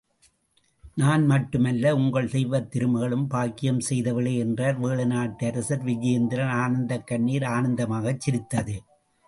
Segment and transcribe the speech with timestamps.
[0.97, 4.33] நான் மட்டுமல்ல, உங்கள் தெய்வத் திருமகளும் பாக்கியம் செய்தவளே!
[4.37, 8.77] என்றார், வேழநாட்டு அரசர் விஜயேந்திரன் ஆனந்தக்கண்ணிர் ஆனந்தமாகச் சிரித்தது!